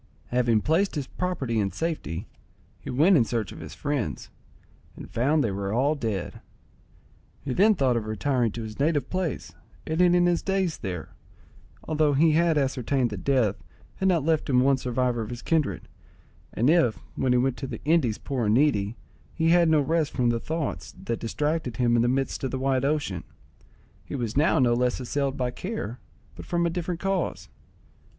Having 0.29 0.61
placed 0.61 0.95
his 0.95 1.05
property 1.05 1.59
in 1.59 1.71
safety, 1.71 2.25
he 2.79 2.89
went 2.89 3.15
in 3.15 3.23
search 3.23 3.51
of 3.51 3.59
his 3.59 3.75
friends, 3.75 4.31
and 4.95 5.07
found 5.11 5.43
they 5.43 5.51
were 5.51 5.71
all 5.71 5.93
dead. 5.93 6.41
He 7.43 7.53
then 7.53 7.75
thought 7.75 7.95
of 7.95 8.07
retiring 8.07 8.51
to 8.53 8.63
his 8.63 8.79
native 8.79 9.11
place, 9.11 9.53
and 9.85 10.01
ending 10.01 10.25
his 10.25 10.41
days 10.41 10.79
there, 10.79 11.09
although 11.83 12.13
he 12.13 12.31
had 12.31 12.57
ascertained 12.57 13.11
that 13.11 13.23
death 13.23 13.63
had 13.97 14.07
not 14.07 14.25
left 14.25 14.49
him 14.49 14.61
one 14.61 14.77
survivor 14.77 15.21
of 15.21 15.29
his 15.29 15.43
kindred; 15.43 15.87
and 16.51 16.67
if, 16.67 16.95
when 17.15 17.31
he 17.31 17.37
went 17.37 17.55
to 17.57 17.67
the 17.67 17.83
Indies 17.85 18.17
poor 18.17 18.45
and 18.47 18.55
needy, 18.55 18.97
he 19.35 19.49
had 19.49 19.69
no 19.69 19.79
rest 19.81 20.13
from 20.13 20.31
the 20.31 20.39
thoughts 20.39 20.93
that 20.99 21.19
distracted 21.19 21.77
him 21.77 21.95
in 21.95 22.01
the 22.01 22.07
midst 22.07 22.43
of 22.43 22.49
the 22.49 22.57
wide 22.57 22.83
ocean, 22.83 23.23
he 24.03 24.15
was 24.15 24.35
now 24.35 24.57
no 24.57 24.73
less 24.73 24.99
assailed 24.99 25.37
by 25.37 25.51
care, 25.51 25.99
but 26.35 26.43
from 26.45 26.65
a 26.65 26.71
different 26.71 26.99
cause. 26.99 27.49